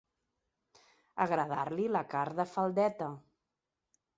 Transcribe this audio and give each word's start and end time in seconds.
Agradar-li 1.27 1.85
la 1.97 2.03
carn 2.15 2.41
de 2.41 2.47
faldeta. 2.55 3.11